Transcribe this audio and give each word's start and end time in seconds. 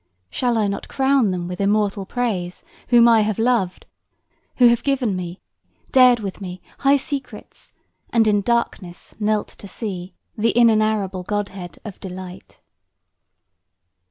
Shall 0.31 0.57
I 0.57 0.65
not 0.67 0.87
crown 0.87 1.29
them 1.29 1.47
with 1.47 1.61
immortal 1.61 2.07
praise 2.07 2.63
Whom 2.87 3.07
I 3.07 3.21
have 3.21 3.37
loved, 3.37 3.85
who 4.55 4.65
have 4.69 4.81
given 4.81 5.15
me, 5.15 5.41
dared 5.91 6.19
with 6.21 6.41
me 6.41 6.59
High 6.79 6.97
secrets, 6.97 7.71
and 8.09 8.27
in 8.27 8.41
darkness 8.41 9.13
knelt 9.19 9.49
to 9.49 9.67
see 9.67 10.15
The 10.35 10.57
inenarrable 10.57 11.21
godhead 11.21 11.77
of 11.85 11.99
delight? 11.99 12.61